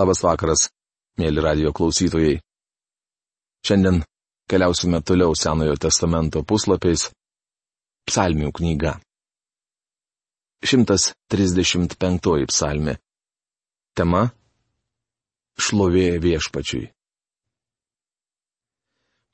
[0.00, 0.62] Labas vakaras,
[1.20, 2.38] mėly radio klausytojai.
[3.66, 3.98] Šiandien
[4.48, 7.10] keliausime toliau Senojo testamento puslapiais.
[8.08, 8.94] Psalmių knyga.
[10.64, 12.94] 135 psalmė.
[13.92, 14.22] Tema-
[15.64, 16.86] Šlovė viešpačiui.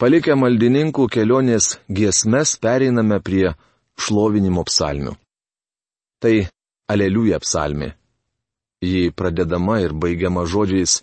[0.03, 3.55] Palikę maldininkų kelionės giesmes pereiname prie
[4.03, 5.15] šlovinimo psalmių.
[6.19, 6.35] Tai
[6.91, 7.93] Aleliuja psalmė,
[8.87, 11.01] Ji pradedama ir baigiama žodžiais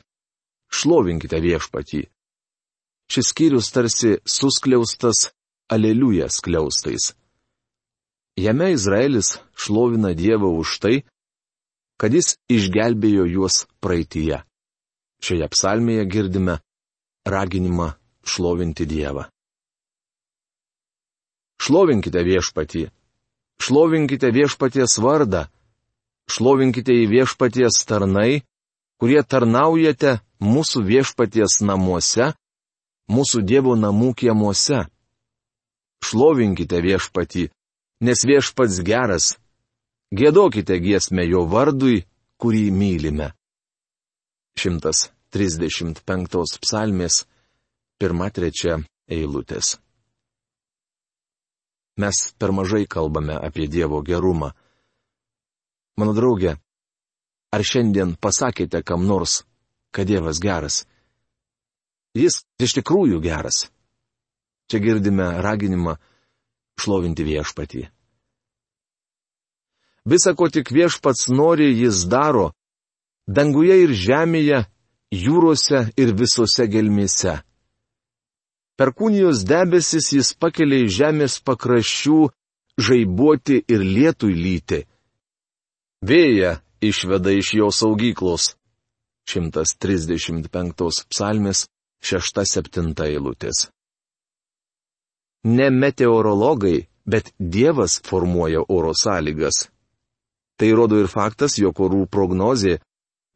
[0.74, 2.02] Šlovinkite viešpatį.
[3.12, 5.28] Šis skyrius tarsi suskliaustas
[5.74, 7.12] aleliuja skliaustais.
[8.40, 10.96] Jame Izraelis šlovina Dievą už tai,
[12.02, 14.42] kad jis išgelbėjo juos praeitie.
[15.22, 16.58] Šioje psalmėje girdime
[17.30, 17.94] raginimą
[18.26, 19.28] šlovinti Dievą.
[21.62, 22.88] Šlovinkite viešpatį.
[23.62, 25.46] Šlovinkite viešpaties vardą
[26.30, 28.44] šlovinkite į viešpaties tarnai,
[29.00, 32.32] kurie tarnaujate mūsų viešpaties namuose,
[33.12, 34.86] mūsų Dievo namų kiemuose.
[36.04, 37.48] Šlovinkite viešpatį,
[38.04, 39.36] nes viešpats geras.
[40.14, 42.04] Gėdokite giesmę jo vardui,
[42.38, 43.32] kurį mylime.
[44.60, 47.24] 135 psalmės,
[48.04, 49.78] 1-3 eilutės.
[51.98, 54.54] Mes per mažai kalbame apie Dievo gerumą.
[55.98, 56.56] Mano draugė,
[57.54, 59.44] ar šiandien pasakėte kam nors,
[59.94, 60.84] kad Dievas geras?
[62.18, 63.68] Jis iš tikrųjų geras.
[64.70, 65.98] Čia girdime raginimą
[66.82, 67.84] šlovinti viešpatį.
[70.10, 72.52] Visa, ko tik viešpats nori, jis daro-
[73.38, 74.66] danguje ir žemėje,
[75.14, 77.42] jūrose ir visose gelmėse.
[78.78, 82.20] Per kūnijos debesis jis pakelia į žemės pakraščių
[82.82, 84.82] žaibuoti ir lietui lyti
[86.04, 88.50] Vėja išveda iš jo saugyklos.
[89.32, 91.62] 135 psalmės
[92.04, 93.70] 6-7 eilutės.
[95.48, 99.70] Ne meteorologai, bet Dievas formuoja oro sąlygas.
[100.60, 102.82] Tai rodo ir faktas, jog orų prognozė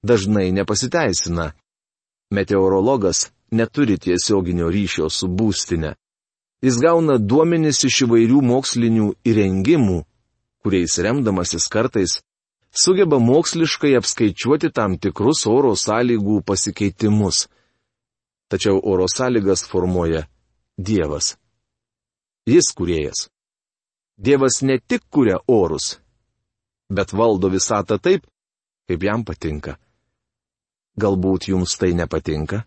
[0.03, 1.53] dažnai nepasiteisina.
[2.35, 5.95] Meteorologas neturi tiesioginio ryšio su būstinė.
[6.59, 10.01] Jis gauna duomenis iš įvairių mokslinių įrengimų,
[10.63, 12.19] kuriais remdamasis kartais
[12.83, 17.47] sugeba moksliškai apskaičiuoti tam tikrus oro sąlygų pasikeitimus.
[18.51, 20.27] Tačiau oro sąlygas formuoja
[20.77, 21.35] Dievas.
[22.45, 23.27] Jis kuriejas.
[24.17, 25.97] Dievas ne tik kuria orus,
[26.89, 28.23] bet valdo visatą taip,
[28.87, 29.75] kaip jam patinka.
[30.97, 32.63] Galbūt jums tai nepatinka?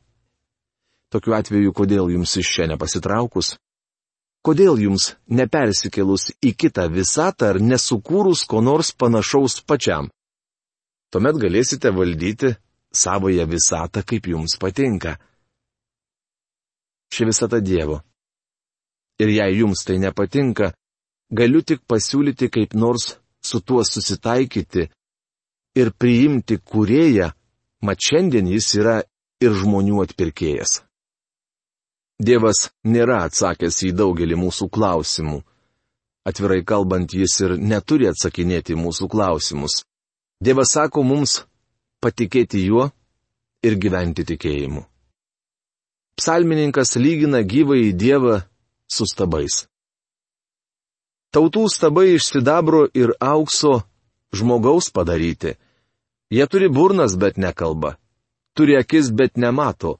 [1.11, 3.57] Tokiu atveju, kodėl jums iš čia nepasitraukus?
[4.41, 10.09] Kodėl jums nepersikėlus į kitą visatą ar nesukūrus ko nors panašaus pačiam?
[11.13, 12.55] Tuomet galėsite valdyti
[12.95, 15.19] savoje visatą, kaip jums patinka.
[17.13, 18.01] Ši visata Dievo.
[19.21, 20.73] Ir jei jums tai nepatinka,
[21.29, 24.89] galiu tik pasiūlyti kaip nors su tuo susitaikyti
[25.77, 27.29] ir priimti kurėją,
[27.85, 29.03] mat šiandien jis yra
[29.45, 30.81] ir žmonių atpirkėjas.
[32.21, 35.39] Dievas nėra atsakęs į daugelį mūsų klausimų.
[36.29, 39.87] Atvirai kalbant, jis ir neturi atsakinėti mūsų klausimus.
[40.45, 41.39] Dievas sako mums
[42.05, 42.91] patikėti juo
[43.65, 44.85] ir gyventi tikėjimu.
[46.21, 48.37] Psalmininkas lygina gyvąjį Dievą
[48.85, 49.65] su stabais.
[51.33, 53.79] Tautų stabai iš sidabro ir aukso
[54.37, 55.57] žmogaus padaryti.
[56.29, 57.97] Jie turi burnas, bet nekalba.
[58.53, 59.97] Turi akis, bet nemato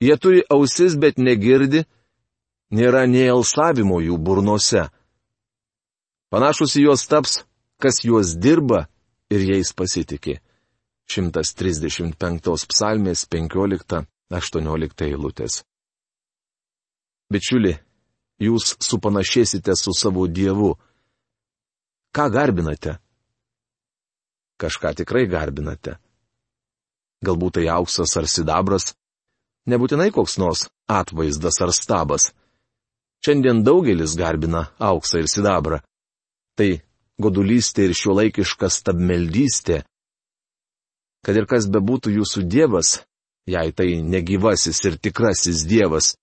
[0.00, 1.84] Jie turi ausis, bet negirdi,
[2.72, 4.86] nėra nei alsavimo jų burnose.
[6.32, 7.40] Panašus į juos taps,
[7.82, 8.86] kas juos dirba
[9.30, 10.38] ir jais pasitikė.
[11.10, 15.64] 135 psalmės 15-18 eilutės.
[17.30, 17.74] Bičiuli,
[18.40, 20.76] jūs supanašėsite su savo Dievu.
[22.14, 22.96] Ką garbinate?
[24.60, 25.98] Kažką tikrai garbinate.
[27.26, 28.94] Galbūt tai auksas ar sidabras,
[29.70, 32.30] nebūtinai koks nors atvaizdas ar stabas.
[33.24, 35.80] Šiandien daugelis garbina auksą ir sidabrą.
[36.56, 36.70] Tai
[37.20, 39.82] godulystė ir šiuolaikiška stabmeldystė.
[41.24, 43.02] Kad ir kas bebūtų jūsų dievas,
[43.48, 46.14] jei tai negyvasis ir tikrasis dievas,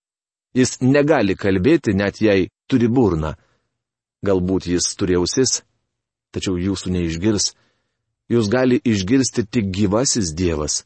[0.57, 3.35] jis negali kalbėti net jei turi burną.
[4.25, 5.61] Galbūt jis turi ausis,
[6.33, 7.53] tačiau jūsų neišgirs.
[8.33, 10.81] Jūs gali išgirsti tik gyvasis dievas.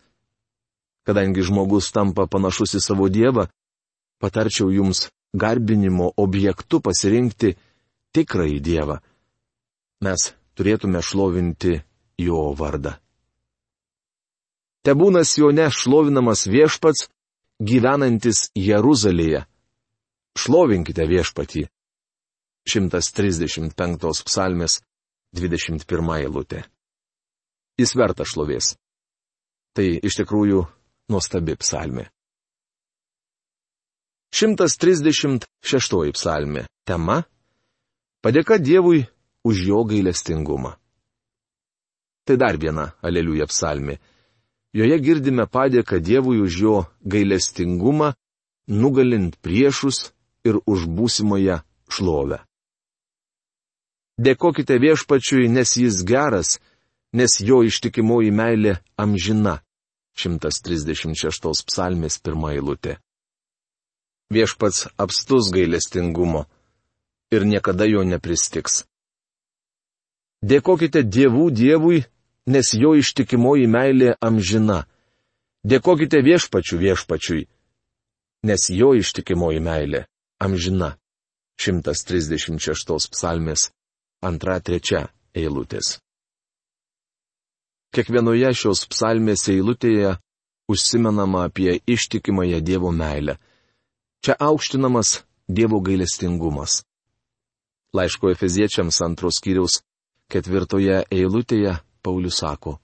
[1.08, 3.48] Kadangi žmogus tampa panašus į savo dievą,
[4.22, 7.56] patarčiau jums garbinimo objektu pasirinkti
[8.14, 9.00] tikrąjį dievą.
[10.06, 11.80] Mes turėtume šlovinti
[12.22, 12.98] jo vardą.
[14.82, 17.08] Te būna Sione šlovinamas viešpats,
[17.62, 19.46] gyvenantis Jeruzalėje.
[20.38, 21.68] Šlovinkite viešpatį.
[22.66, 24.80] 135 psalmės
[25.38, 26.64] 21 eilutė.
[27.78, 28.76] Jis verta šlovės.
[29.78, 30.66] Tai iš tikrųjų
[31.12, 32.08] nuostabi psalmė.
[34.32, 36.66] 136 psalmė.
[36.88, 37.24] Tema-
[38.24, 39.04] Padėka Dievui
[39.44, 40.78] už jo gailestingumą.
[42.26, 44.00] Tai dar viena Aleliuja psalmė.
[44.74, 48.14] Joje girdime padėką Dievui už jo gailestingumą,
[48.68, 50.14] nugalint priešus
[50.48, 51.60] ir už būsimoje
[51.92, 52.40] šlovę.
[54.22, 56.60] Dėkokite viešpačiui, nes jis geras,
[57.14, 59.60] nes jo ištikimoji meilė amžina.
[60.18, 62.98] 136 psalmės pirmą eilutę.
[64.32, 66.46] Viešpats apstus gailestingumo
[67.32, 68.84] ir niekada jo nepristiks.
[70.42, 72.04] Dėkokite dievų dievui,
[72.48, 74.86] nes jo ištikimoji meilė amžina.
[75.64, 77.44] Dėkokite viešpačių viešpačiui,
[78.50, 80.06] nes jo ištikimoji meilė
[80.42, 80.96] amžina.
[81.62, 83.70] 136 psalmės
[84.26, 85.06] antra trečia
[85.38, 86.00] eilutės.
[87.92, 90.14] Kiekvienoje šios psalmės eilutėje
[90.72, 93.36] užsimenama apie ištikimąją Dievo meilę.
[94.24, 96.86] Čia aukštinamas Dievo gailestingumas.
[97.92, 99.82] Laiško Efeziečiams antros kiriaus
[100.32, 102.78] ketvirtoje eilutėje Paulius sako.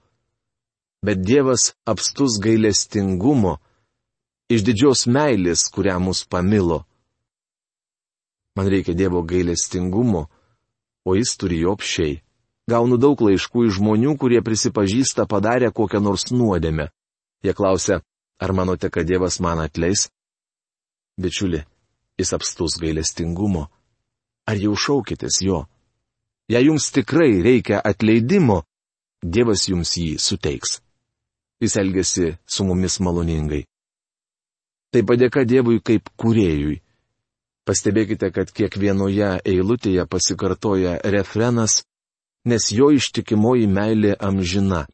[0.99, 3.55] Bet Dievas apstus gailestingumo,
[4.51, 6.83] iš didžios meilės, kurią mus pamilo.
[8.59, 10.27] Man reikia Dievo gailestingumo,
[11.07, 12.19] o jis turi jo apšiai.
[12.67, 16.89] Gaunu daug laiškų iš žmonių, kurie prisipažįsta padarę kokią nors nuodėmę.
[17.43, 18.01] Jie klausia,
[18.43, 20.09] ar manote, kad Dievas man atleis?
[21.15, 21.63] Bičiuli,
[22.19, 23.69] jis apstus gailestingumo.
[24.47, 25.63] Ar jau šaukitės jo?
[26.51, 28.65] Jei jums tikrai reikia atleidimo,
[29.23, 30.81] Dievas jums jį suteiks.
[31.63, 33.63] Jis elgesi su mumis maloningai.
[34.91, 36.81] Tai padėka Dievui kaip kuriejui.
[37.67, 41.86] Pastebėkite, kad kiekvienoje eilutėje pasikartoja refrenas
[42.47, 44.85] nes jo ištikimoji meilė amžina.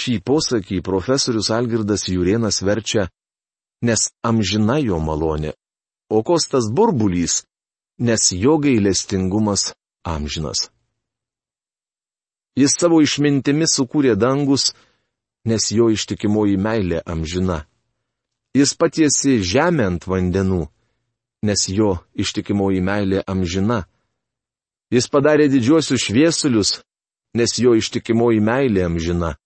[0.00, 3.08] Šį posakį profesorius Algirdas Jurienas verčia,
[3.84, 5.54] nes amžina jo malonė,
[6.12, 7.44] o kostas burbulys,
[8.00, 9.72] nes jo gailestingumas
[10.04, 10.68] amžinas.
[12.56, 14.72] Jis savo išmintimi sukūrė dangus,
[15.48, 17.64] nes jo ištikimoji meilė amžina.
[18.56, 20.64] Jis patiesi žemę ant vandenų,
[21.46, 23.84] nes jo ištikimoji meilė amžina.
[24.90, 26.80] Jis padarė didžiuosius šviesulius,
[27.38, 29.36] nes jo ištikimoji meilė amžina.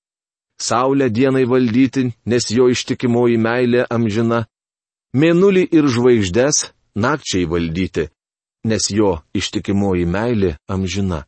[0.61, 4.45] Saulę dienai valdyti, nes jo ištikimoji meilė amžina.
[5.15, 8.09] Mėnulį ir žvaigždės nakčiai valdyti,
[8.65, 11.25] nes jo ištikimoji meilė amžina.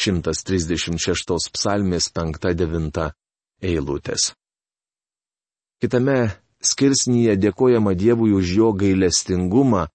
[0.00, 3.12] 136 psalmės 5-9
[3.62, 4.32] eilutės.
[5.82, 6.32] Kitame
[6.64, 9.86] skirsnyje dėkojama Dievui už jo gailestingumą,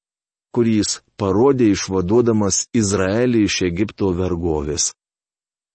[0.55, 4.93] kurį jis parodė išvaduodamas Izraelį iš Egipto vergovės.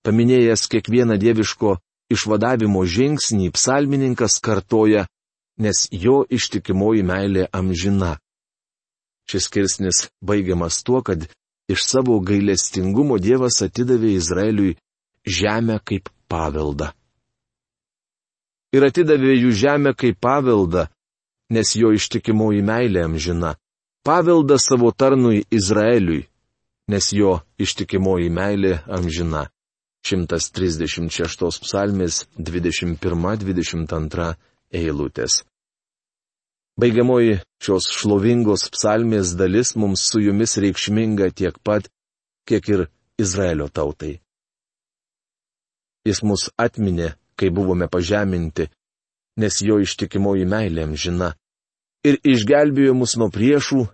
[0.05, 1.77] Paminėjęs kiekvieną dieviško
[2.13, 5.07] išvadavimo žingsnį, psalmininkas kartoja,
[5.61, 8.17] nes jo ištikimoji meilė amžina.
[9.29, 11.25] Šis skirsnis baigiamas tuo, kad
[11.73, 14.77] iš savo gailestingumo Dievas atidavė Izraeliui
[15.25, 16.91] žemę kaip paveldą.
[18.77, 20.89] Ir atidavė jų žemę kaip paveldą,
[21.55, 23.55] nes jo ištikimoji meilė amžina
[24.05, 26.27] paveldą savo tarnui Izraeliui,
[26.93, 29.49] nes jo ištikimoji meilė amžina.
[30.05, 34.27] 136 psalmės 21-22
[34.81, 35.39] eilutės.
[36.77, 41.89] Baigiamoji šios šlovingos psalmės dalis mums su jumis reikšminga tiek pat,
[42.45, 42.85] kiek ir
[43.17, 44.21] Izraelio tautai.
[46.05, 48.69] Jis mus atminė, kai buvome pažeminti,
[49.41, 51.33] nes jo ištikimoji meilė amžina
[52.05, 53.87] ir išgelbėjo mus nuo priešų,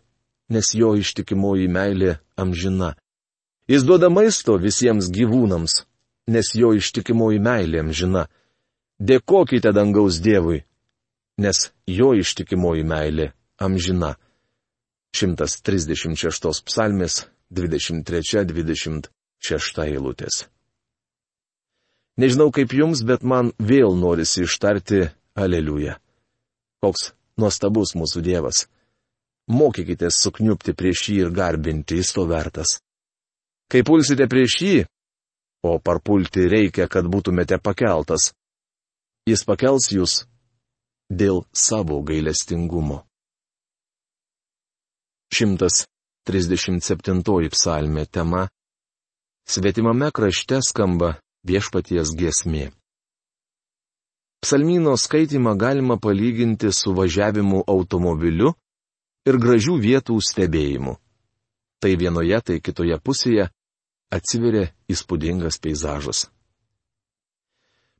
[0.51, 2.95] nes jo ištikimoji meilė amžina.
[3.71, 5.85] Jis duoda maisto visiems gyvūnams,
[6.35, 8.27] nes jo ištikimoji meilė amžina.
[9.01, 10.65] Dėkokite dangaus Dievui,
[11.41, 14.17] nes jo ištikimoji meilė amžina.
[15.17, 19.09] 136 psalmės 23-26
[19.87, 20.47] eilutės.
[22.21, 25.99] Nežinau kaip jums, bet man vėl norisi ištarti Aleliuja.
[26.85, 28.59] Koks nuostabus mūsų Dievas.
[29.51, 32.71] Mokykite sukniupti prieš jį ir garbinti, jis to vertas.
[33.71, 34.77] Kai pulsite prieš jį,
[35.67, 38.33] o parpulti reikia, kad būtumėte pakeltas,
[39.29, 40.27] jis pakels jūs
[41.11, 43.05] dėl savo gailestingumo.
[45.31, 48.49] 137 psalmė tema
[49.51, 52.71] Svetimame krašte skamba viešpaties giesmė.
[54.41, 58.55] Psalmino skaitimą galima palyginti su važiavimu automobiliu
[59.29, 60.95] ir gražių vietų stebėjimu.
[61.81, 63.51] Tai vienoje, tai kitoje pusėje
[64.11, 66.27] atsiveria įspūdingas peizažas.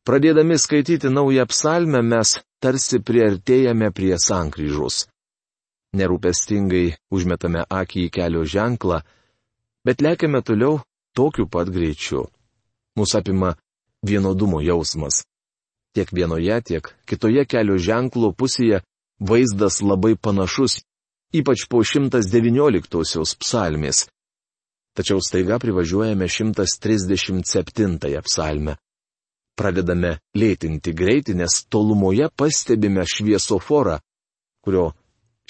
[0.05, 5.07] Pradėdami skaityti naują psalmę mes tarsi priartėjame prie sankryžos.
[5.97, 9.03] Nerūpestingai užmetame akį į kelio ženklą,
[9.85, 10.81] bet lėkiame toliau
[11.13, 12.25] tokiu pat greičiu.
[12.97, 13.53] Mūsų apima
[14.07, 15.25] vienodumo jausmas.
[15.95, 18.83] Tiek vienoje, tiek kitoje kelio ženklo pusėje
[19.21, 20.81] vaizdas labai panašus,
[21.35, 24.07] ypač po 119-osios psalmės.
[24.95, 28.77] Tačiau staiga privažiuojame 137-ąją psalmę.
[29.59, 33.99] Pradedame lėtinti greitį, nes tolumoje pastebime šviesoforą,
[34.65, 34.91] kurio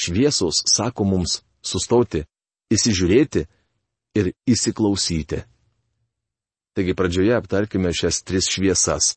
[0.00, 2.25] šviesos sako mums sustoti,
[2.73, 3.44] įsižiūrėti
[4.18, 5.44] ir įsiklausyti.
[6.75, 9.14] Taigi pradžioje aptarkime šias tris šviesas.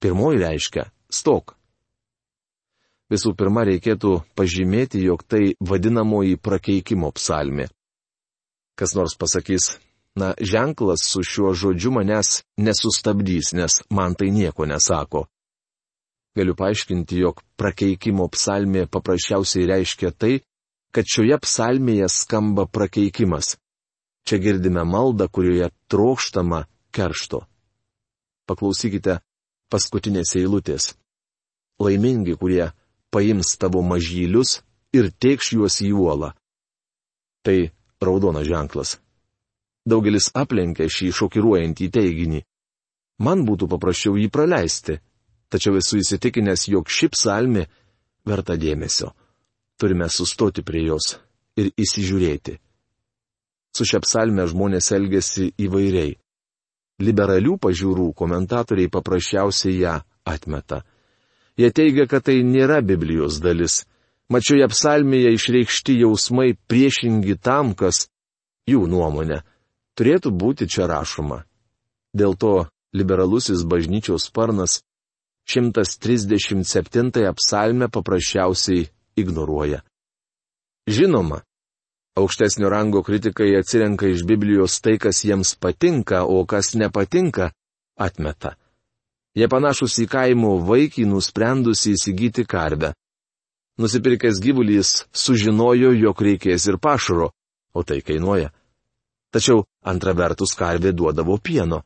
[0.00, 1.56] Pirmoji reiškia- stok.
[3.08, 7.66] Visų pirma, reikėtų pažymėti, jog tai vadinamoji prakeikimo psalmi.
[8.76, 9.78] Kas nors pasakys,
[10.14, 15.26] na, ženklas su šiuo žodžiu manęs nesustabdys, nes man tai nieko nesako.
[16.36, 20.40] Galiu paaiškinti, jog prakeikimo psalmė paprasčiausiai reiškia tai,
[20.92, 23.56] kad šioje psalmėje skamba prakeikimas.
[24.28, 27.40] Čia girdime maldą, kurioje trokštama keršto.
[28.46, 29.18] Paklausykite
[29.72, 30.94] paskutinės eilutės.
[31.78, 32.70] Laimingi, kurie
[33.14, 34.60] paims tavo mažylius
[34.92, 36.32] ir tėkš juos į uolą.
[37.44, 37.58] Tai
[38.02, 38.96] raudonas ženklas.
[39.88, 42.42] Daugelis aplenkia šį šokiruojantį teiginį.
[43.24, 44.98] Man būtų paprasčiau jį praleisti,
[45.48, 47.64] tačiau esu įsitikinęs, jog ši psalmi
[48.28, 49.14] verta dėmesio.
[49.78, 51.16] Turime sustoti prie jos
[51.58, 52.58] ir įsižiūrėti.
[53.74, 56.16] Su šia psalme žmonės elgesi įvairiai
[57.02, 60.82] liberalių pažiūrų komentatoriai paprasčiausiai ją atmeta.
[61.58, 63.84] Jie teigia, kad tai nėra Biblijos dalis.
[64.30, 68.06] Mačioje psalmėje išreikšti jausmai priešingi tam, kas
[68.68, 69.40] jų nuomonė
[69.98, 71.42] turėtų būti čia rašoma.
[72.14, 74.82] Dėl to liberalusis bažnyčios sparnas
[75.48, 78.86] 137 psalmę paprasčiausiai
[79.16, 79.82] ignoruoja.
[80.88, 81.42] Žinoma,
[82.18, 87.52] Aukštesnio rango kritikai atsirenka iš Biblijos tai, kas jiems patinka, o kas nepatinka,
[87.96, 88.56] atmeta.
[89.38, 92.94] Jie panašus į kaimo vaikį nusprendusi įsigyti karvę.
[93.78, 97.30] Nusipirkęs gyvulys sužinojo, jog reikės ir pašaro,
[97.74, 98.50] o tai kainuoja.
[99.30, 101.84] Tačiau antra vertus karvė duodavo pieno.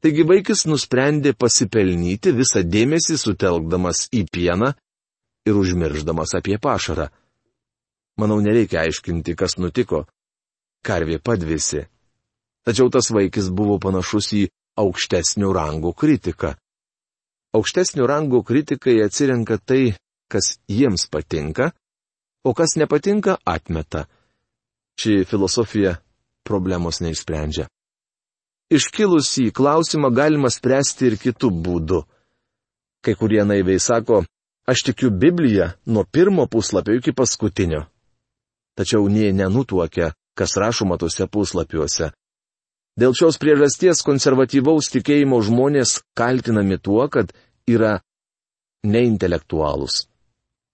[0.00, 4.72] Taigi vaikis nusprendė pasipelnyti visą dėmesį sutelkdamas į pieną
[5.48, 7.10] ir užmirždamas apie pašarą.
[8.16, 10.04] Manau, nereikia aiškinti, kas nutiko.
[10.86, 11.86] Karvė padvėsi.
[12.64, 14.42] Tačiau tas vaikis buvo panašus į
[14.78, 16.54] aukštesnio rango kritiką.
[17.54, 19.94] Aukštesnio rango kritikai atsirenka tai,
[20.30, 21.72] kas jiems patinka,
[22.44, 24.06] o kas nepatinka atmeta.
[25.00, 25.96] Ši filosofija
[26.46, 27.66] problemos neišsprendžia.
[28.74, 32.00] Iškilusį klausimą galima spręsti ir kitų būdų.
[33.04, 34.22] Kai kurie naiviai sako,
[34.70, 37.84] aš tikiu Bibliją nuo pirmo puslapio iki paskutinio
[38.78, 42.10] tačiau nie nenutuokia, kas rašoma tuose puslapiuose.
[42.94, 47.32] Dėl šios priežasties konservatyvaus tikėjimo žmonės kaltinami tuo, kad
[47.66, 47.98] yra
[48.86, 50.04] neintelektualūs.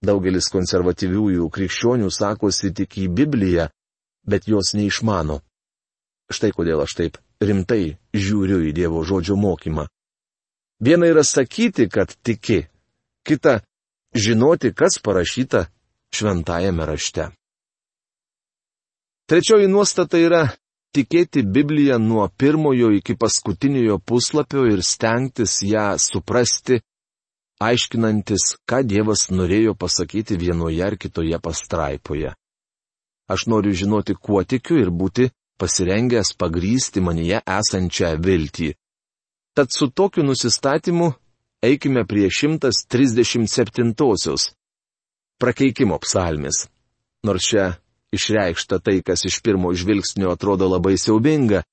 [0.05, 3.67] Daugelis konservatyviųjų krikščionių sakosi tik į Bibliją,
[4.25, 5.41] bet jos neišmano.
[6.31, 9.87] Štai kodėl aš taip rimtai žiūriu į Dievo žodžio mokymą.
[10.81, 12.65] Viena yra sakyti, kad tiki,
[13.25, 13.61] kita-
[14.25, 15.67] žinoti, kas parašyta
[16.13, 17.29] šventajame rašte.
[19.29, 20.43] Trečioji nuostata yra
[20.95, 26.81] tikėti Bibliją nuo pirmojo iki paskutiniojo puslapio ir stengtis ją suprasti,
[27.61, 32.33] aiškinantis, ką Dievas norėjo pasakyti vienoje ar kitoje pastraipoje.
[33.31, 35.29] Aš noriu žinoti, kuo tikiu ir būti
[35.61, 38.73] pasirengęs pagrysti manyje esančią viltį.
[39.55, 41.13] Tad su tokiu nusistatymu
[41.63, 44.51] eikime prie 137-osios
[45.41, 46.67] prakeikimo psalmis.
[47.23, 47.65] Nors čia
[48.11, 51.63] išreikšta tai, kas iš pirmo žvilgsnio atrodo labai siaubinga,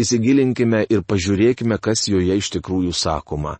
[0.00, 3.58] įsigilinkime ir pažiūrėkime, kas joje iš tikrųjų sakoma.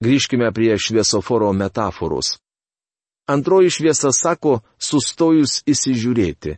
[0.00, 2.38] Grįžkime prie šviesoforo metaforos.
[3.30, 6.56] Antroji šviesa sako, sustojus įsižiūrėti.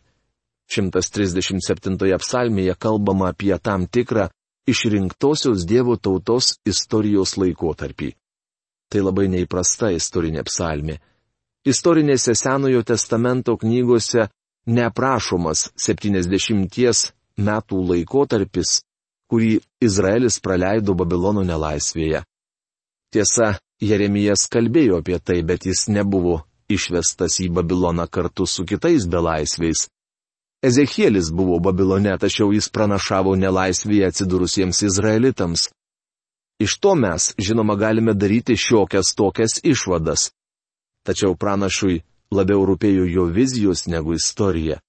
[0.73, 4.29] 137 psalmėje kalbama apie tam tikrą
[4.65, 8.13] išrinktosios Dievo tautos istorijos laikotarpį.
[8.89, 10.97] Tai labai neįprasta istorinė psalmė
[11.65, 14.27] istorinėse Senojo testamento knygose
[14.67, 18.81] neaprašomas 70 metų laikotarpis,
[19.31, 22.23] kurį Izraelis praleido Babilono nelaisvėje.
[23.13, 29.87] Tiesa, Jeremijas kalbėjo apie tai, bet jis nebuvo išvestas į Babiloną kartu su kitais belaisviais.
[30.63, 35.67] Ezekielis buvo Babilone, tačiau jis pranašavo nelaisvėje atsidūrusiems izraelitams.
[36.63, 40.29] Iš to mes, žinoma, galime daryti šiokias tokias išvadas.
[41.03, 44.79] Tačiau pranašui labiau rūpėjo jo vizijos negu istorija.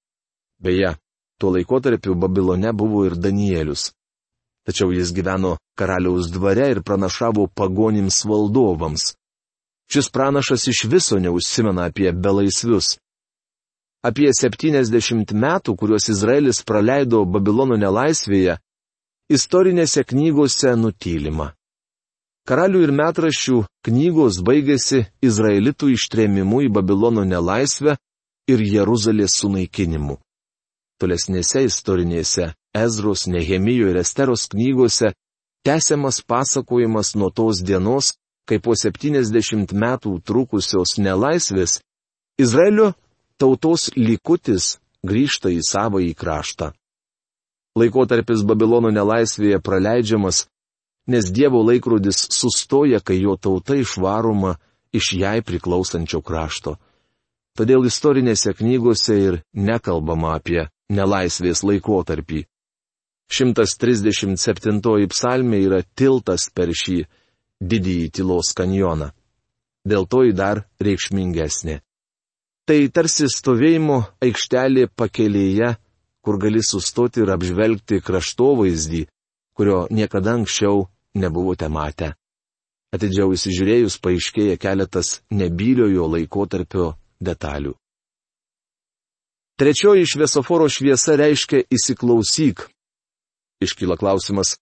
[0.62, 0.94] Beje,
[1.38, 3.90] tuo laikotarpiu Babilone buvo ir Danielius.
[4.64, 9.12] Tačiau jis gyveno karaliaus dvare ir pranašavo pagonims valdovams.
[9.92, 12.96] Šis pranašas iš viso neužsimena apie belaisvius.
[14.04, 18.56] Apie 70 metų, kuriuos Izraelis praleido Babilono nelaisvėje,
[19.32, 21.52] istorinėse knygose nutylima.
[22.44, 27.96] Karalių ir metraščių knygos baigėsi Izraelitų ištrėmimu į Babilono nelaisvę
[28.52, 30.18] ir Jeruzalės sunaikinimu.
[31.00, 35.14] Tolesnėse istorinėse Ezros, Nehemijo ir Esteros knygose
[35.64, 38.12] tęsiamas pasakojimas nuo tos dienos,
[38.44, 41.80] kai po 70 metų trukusios nelaisvės
[42.36, 42.92] Izraelio
[43.40, 46.74] tautos likutis grįžta į savo į kraštą.
[47.74, 50.44] Laikotarpis Babilono nelaisvėje praleidžiamas,
[51.06, 54.54] nes Dievo laikrodis sustoja, kai jo tauta išvaroma
[54.92, 56.76] iš jai priklausančio krašto.
[57.54, 62.44] Todėl istorinėse knygose ir nekalbama apie nelaisvės laikotarpį.
[63.30, 67.04] 137 psalmė yra tiltas per šį
[67.62, 69.10] didįjį tylos kanjoną.
[69.84, 71.80] Dėl to jį dar reikšmingesnė.
[72.64, 75.74] Tai tarsi stovėjimo aikštelė pakelėje,
[76.24, 79.02] kur gali sustoti ir apžvelgti kraštovaizdį,
[79.56, 82.12] kurio niekada anksčiau nebuvote matę.
[82.94, 87.74] Atidžiau įsižiūrėjus paaiškėja keletas nebyliojo laikotarpio detalių.
[89.58, 92.66] Trečioji šviesoforo šviesa reiškia įsiklausyk.
[93.62, 94.56] Iškyla klausimas,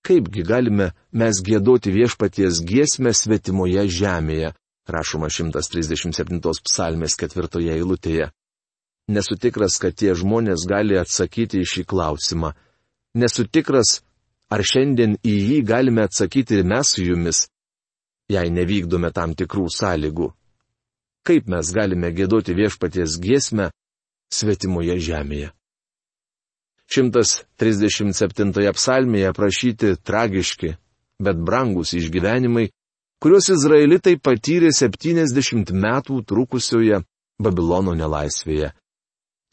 [0.00, 4.52] Kaipgi galime mes gėdoti viešpaties giesmę svetimoje žemėje,
[4.88, 8.30] rašoma 137 psalmės ketvirtoje eilutėje.
[9.12, 12.54] Nesu tikras, kad tie žmonės gali atsakyti į šį klausimą.
[13.20, 14.00] Nesu tikras,
[14.50, 17.46] ar šiandien į jį galime atsakyti mes su jumis,
[18.30, 20.30] jei nevykdome tam tikrų sąlygų.
[21.26, 23.70] Kaip mes galime gėdoti viešpaties giesmę
[24.32, 25.50] svetimoje žemėje?
[26.90, 30.72] 137 psalmėje aprašyti tragiški,
[31.22, 32.66] bet brangus išgyvenimai,
[33.22, 37.04] kuriuos izraelitai patyrė 70 metų trukusioje
[37.40, 38.72] Babilono nelaisvėje.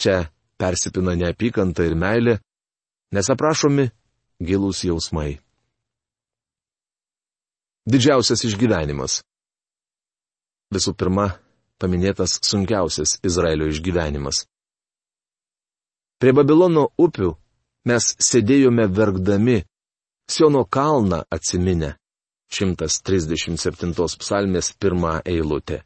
[0.01, 0.15] Čia
[0.59, 2.33] persipina neapykanta ir meilė,
[3.15, 3.85] nes aprašomi
[4.43, 5.39] gilūs jausmai.
[7.87, 9.21] Didžiausias išgyvenimas.
[10.75, 11.29] Visų pirma,
[11.79, 14.43] paminėtas sunkiausias Izraelio išgyvenimas.
[16.19, 17.31] Prie Babilono upių
[17.87, 19.61] mes sėdėjome verkdami,
[20.29, 21.95] Siono kalną atsiminę.
[22.51, 25.81] 137 psalmės pirmą eilutę.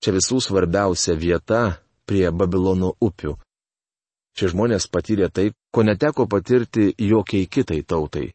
[0.00, 1.60] Čia visų svarbiausia vieta
[2.08, 3.34] prie Babilono upių.
[4.36, 8.26] Šie žmonės patyrė tai, ko neteko patirti jokiai kitai tautai.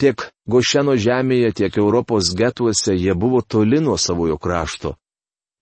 [0.00, 4.94] Tiek Gošeno žemėje, tiek Europos getuose jie buvo toli nuo savojo krašto.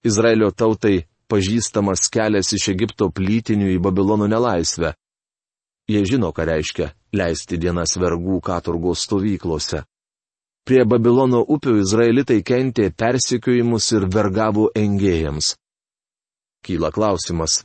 [0.05, 4.93] Izraelio tautai pažįstamas kelias iš Egipto plytinių į Babilono nelaisvę.
[5.89, 9.83] Jie žino, ką reiškia leisti dienas vergų katurgos stovyklose.
[10.69, 15.55] Prie Babilono upių izraelitai kentė persikiojimus ir vergavo engėjams.
[16.61, 17.63] Kyla klausimas,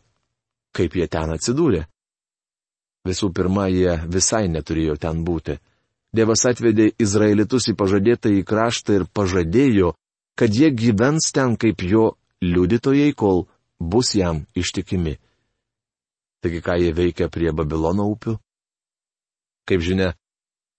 [0.75, 1.85] kaip jie ten atsidūrė?
[3.07, 5.57] Visų pirma, jie visai neturėjo ten būti.
[6.13, 9.93] Dievas atvedė izraelitus į pažadėtą į kraštą ir pažadėjo,
[10.39, 13.47] kad jie gyvens ten kaip jo liudytojai, kol
[13.79, 15.17] bus jam ištikimi.
[16.43, 18.37] Taigi ką jie veikia prie Babilono upių?
[19.67, 20.13] Kaip žinia,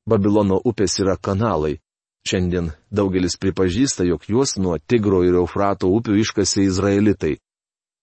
[0.06, 1.78] Babilono upės yra kanalai.
[2.24, 7.36] Šiandien daugelis pripažįsta, jog juos nuo Tigro ir Eufrato upių iškasė izraelitai.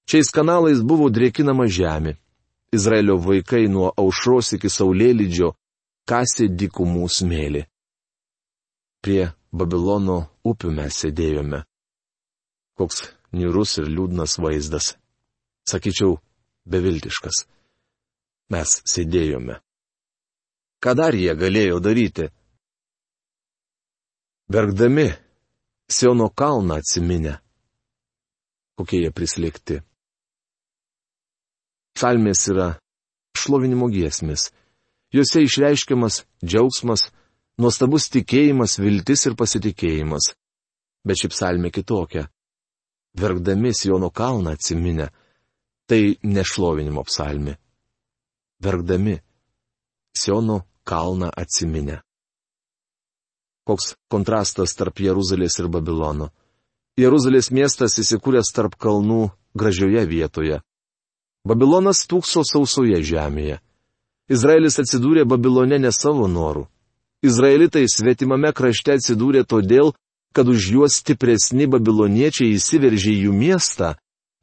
[0.09, 2.17] Šiais kanalais buvo drėkinama žemė.
[2.71, 5.51] Izraelio vaikai nuo aušros iki saulėlydžio
[6.07, 7.65] kasė dikumų smėlį.
[9.03, 11.63] Prie Babilono upių mes sėdėjome.
[12.79, 13.01] Koks
[13.35, 14.93] niurus ir liūdnas vaizdas.
[15.67, 16.15] Sakyčiau,
[16.65, 17.43] beviltiškas.
[18.51, 19.59] Mes sėdėjome.
[20.81, 22.31] Ką dar jie galėjo daryti?
[24.51, 25.11] Verkdami,
[25.91, 27.37] Siono kalną atsiminę.
[28.79, 29.81] Kokie jie prislėgti.
[32.01, 32.79] Psalmės yra
[33.37, 34.47] šlovinimo giesmės.
[35.13, 37.11] Juose išreiškiamas džiaugsmas,
[37.61, 40.31] nuostabus tikėjimas, viltis ir pasitikėjimas.
[41.05, 42.25] Bet ši psalmė kitokia
[43.13, 45.09] verkdami Siono kalną atsiminę,
[45.85, 47.53] tai nešlovinimo psalmi.
[48.59, 49.19] Verkdami
[50.17, 52.01] Siono kalną atsiminę.
[53.61, 56.31] Koks kontrastas tarp Jeruzalės ir Babilono.
[56.97, 60.61] Jeruzalės miestas įsikūręs tarp kalnų gražioje vietoje.
[61.47, 63.57] Babilonas tūkso sausoje žemėje.
[64.31, 66.67] Izraelis atsidūrė Babilone ne savo norų.
[67.25, 69.91] Izraelitai svetimame krašte atsidūrė todėl,
[70.33, 73.95] kad už juos stipresni babiloniečiai įsiveržė į jų miestą,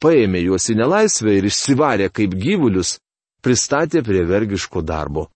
[0.03, 2.99] paėmė juos į nelaisvę ir išsivarė kaip gyvulius,
[3.41, 5.27] pristatė prie vergiško darbo.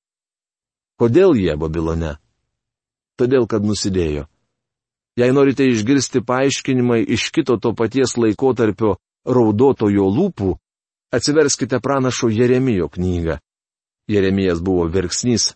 [1.00, 2.18] Kodėl jie Babilone?
[3.18, 4.28] Todėl, kad nusidėjo.
[5.18, 8.96] Jei norite išgirsti paaiškinimai iš kito to paties laikotarpio
[9.26, 10.54] raudotojo lūpų,
[11.14, 13.38] atsiverskite pranašo Jeremijo knygą.
[14.08, 15.54] Jeremijas buvo verksnys.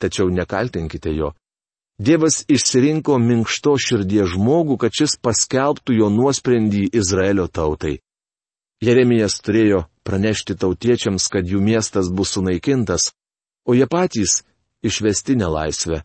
[0.00, 1.32] Tačiau nekaltinkite jo.
[1.98, 8.00] Dievas išsirinko minkšto širdies žmogų, kad šis paskelbtų jo nuosprendį Izraelio tautai.
[8.82, 13.12] Jeremijas turėjo pranešti tautiečiams, kad jų miestas bus sunaikintas,
[13.68, 14.40] o jie patys
[14.82, 16.02] išvesti nelaisvę.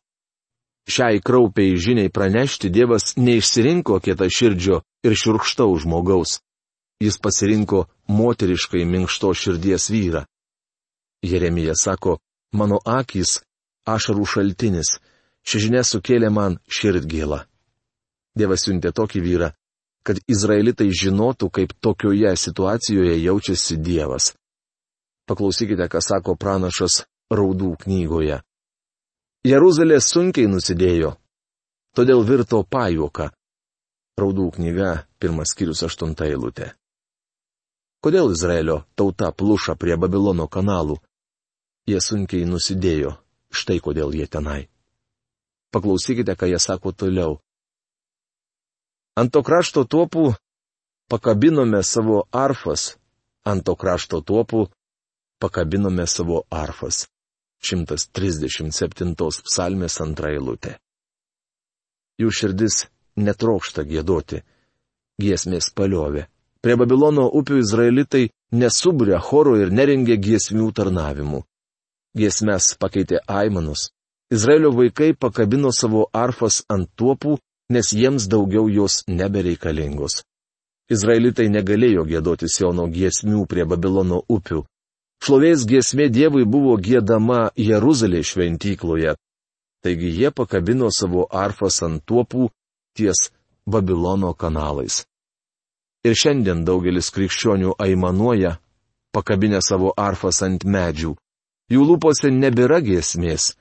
[0.88, 6.38] Šiai kraupiai žiniai pranešti Dievas neišsirinko kietą širdžio ir širkštau žmogaus.
[7.00, 10.24] Jis pasirinko moteriškai minkšto širdies vyrą.
[11.22, 12.18] Jeremija sako,
[12.52, 13.42] mano akys-
[13.96, 14.90] ašarų šaltinis,
[15.48, 17.46] ši žinia sukėlė man širdgėlą.
[18.38, 19.50] Dievas siuntė tokį vyrą,
[20.04, 24.34] kad izraelitai žinotų, kaip tokioje situacijoje jaučiasi Dievas.
[25.28, 28.42] Paklausykite, ką sako pranašas Raudų knygoje.
[29.44, 31.18] Jeruzalė sunkiai nusidėjo,
[31.96, 33.32] todėl virto pajuoka.
[34.18, 36.72] Raudų knyga, pirmas skyrius aštunta eilutė.
[38.08, 40.94] Kodėl Izraelio tauta pluša prie Babilono kanalų?
[41.92, 43.10] Jie sunkiai nusidėjo,
[43.52, 44.70] štai kodėl jie tenai.
[45.76, 47.34] Paklausykite, ką jie sako toliau.
[49.20, 50.24] Ant to krašto tuopų
[51.12, 52.94] pakabinome savo arfas,
[53.44, 54.70] ant to krašto tuopų
[55.44, 57.10] pakabinome savo arfas.
[57.60, 60.78] 137 psalmės antra eilutė.
[62.24, 62.86] Jų širdis
[63.20, 64.46] netrokšta gėdoti.
[65.20, 66.30] Giesmės paliovė.
[66.68, 71.40] Prie Babilono upių izraelitai nesubūrė choro ir nerengė giesmių tarnavimų.
[72.20, 73.86] Giesmes pakeitė aimanus.
[74.36, 77.38] Izraelio vaikai pakabino savo arfas ant tuopų
[77.72, 80.26] nes jiems daugiau jos nebereikalingos.
[80.92, 84.66] Izraelitai negalėjo gėdoti Siono giesmių prie Babilono upių.
[85.24, 89.16] Šlovės giesmė Dievui buvo gėdama Jeruzalė šventykloje.
[89.88, 92.52] Taigi jie pakabino savo arfas ant tuopų
[93.00, 93.30] ties
[93.64, 95.06] Babilono kanalais.
[96.06, 98.58] Ir šiandien daugelis krikščionių aimanuoja,
[99.16, 101.16] pakabinę savo arfas ant medžių.
[101.74, 103.56] Jų lūpose nebėra giesmės.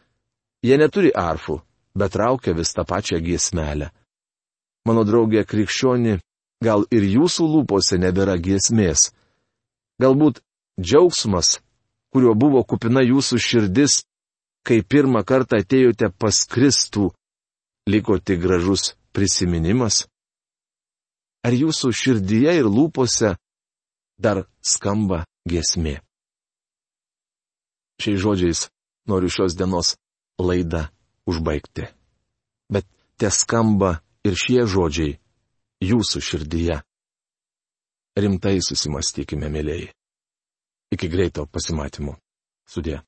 [0.63, 1.61] Jie neturi arfų,
[1.97, 3.91] bet traukia vis tą pačią giesmelę.
[4.87, 6.19] Mano draugė krikščioni,
[6.63, 9.11] gal ir jūsų lūpose nebėra giesmės.
[10.03, 10.43] Galbūt
[10.81, 11.59] džiaugsmas,
[12.13, 14.05] kurio buvo kupina jūsų širdis,
[14.67, 17.11] kai pirmą kartą atėjote pas Kristų,
[17.89, 20.05] liko tik gražus prisiminimas?
[21.47, 23.37] Ar jūsų širdyje ir lūpose
[24.19, 26.01] dar skamba giesmė?
[28.03, 28.65] Šiais žodžiais
[29.07, 29.95] noriu šios dienos
[30.43, 30.89] laidą
[31.31, 31.87] užbaigti.
[32.67, 35.15] Bet te skamba ir šie žodžiai
[35.87, 36.81] jūsų širdyje.
[38.19, 39.93] Rimtai susimastykime, mėlyjei.
[40.91, 42.17] Iki greito pasimatymo.
[42.67, 43.07] Sudė.